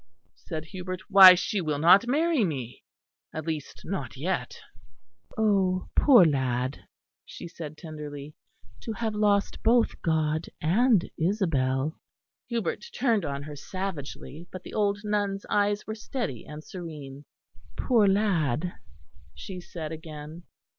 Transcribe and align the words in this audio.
said 0.47 0.65
Hubert, 0.65 1.01
"why 1.11 1.35
she 1.35 1.61
will 1.61 1.77
not 1.77 2.07
marry 2.07 2.43
me; 2.43 2.81
at 3.35 3.45
least 3.45 3.83
not 3.85 4.17
yet." 4.17 4.59
"Oh, 5.37 5.89
poor 5.95 6.25
lad," 6.25 6.85
she 7.23 7.47
said 7.47 7.77
tenderly, 7.77 8.33
"to 8.79 8.93
have 8.93 9.13
lost 9.13 9.61
both 9.61 10.01
God 10.01 10.47
and 10.59 11.07
Isabel." 11.19 11.99
Hubert 12.47 12.85
turned 12.91 13.25
on 13.25 13.43
her 13.43 13.55
savagely. 13.55 14.47
But 14.51 14.63
the 14.63 14.73
old 14.73 14.97
nun's 15.03 15.45
eyes 15.51 15.85
were 15.85 15.93
steady 15.93 16.47
and 16.47 16.63
serene. 16.63 17.25
"Poor 17.77 18.07
lad!" 18.07 18.73
she 19.35 19.59
said 19.61 19.91
again. 19.91 20.41